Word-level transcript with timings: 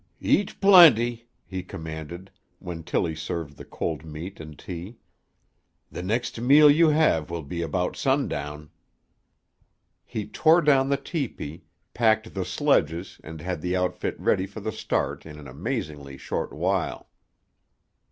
"Eat 0.19 0.59
plenty," 0.59 1.27
he 1.45 1.61
commanded, 1.61 2.31
when 2.57 2.81
Tilly 2.81 3.13
served 3.13 3.55
the 3.55 3.63
cold 3.63 4.03
meat 4.03 4.39
and 4.39 4.57
tea. 4.57 4.97
"The 5.91 6.01
next 6.01 6.39
meal 6.41 6.71
you 6.71 6.89
have 6.89 7.29
will 7.29 7.43
be 7.43 7.61
about 7.61 7.95
sundown." 7.95 8.71
He 10.03 10.25
tore 10.27 10.61
down 10.63 10.89
the 10.89 10.97
tepee, 10.97 11.65
packed 11.93 12.33
the 12.33 12.45
sledges 12.45 13.21
and 13.23 13.41
had 13.41 13.61
the 13.61 13.75
outfit 13.75 14.19
ready 14.19 14.47
for 14.47 14.59
the 14.59 14.71
start 14.71 15.23
in 15.23 15.37
an 15.37 15.47
amazingly 15.47 16.17
short 16.17 16.51
while. 16.51 17.07